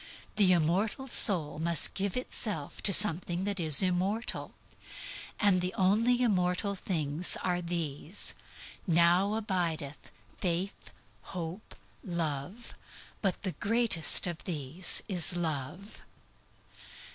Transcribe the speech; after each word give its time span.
The 0.35 0.51
immortal 0.51 1.07
soul 1.07 1.59
must 1.59 1.93
give 1.93 2.17
itself 2.17 2.81
to 2.81 2.91
something 2.91 3.43
that 3.43 3.59
is 3.59 3.83
immortal. 3.83 4.55
And 5.39 5.61
the 5.61 5.75
only 5.75 6.23
immortal 6.23 6.73
things 6.73 7.37
are 7.43 7.61
these: 7.61 8.33
"Now 8.87 9.35
abideth 9.35 10.09
faith, 10.39 10.89
hope, 11.37 11.75
love, 12.03 12.73
but 13.21 13.43
the 13.43 13.51
greatest 13.51 14.25
of 14.25 14.45
these 14.45 15.03
is 15.07 15.35
love." 15.35 16.01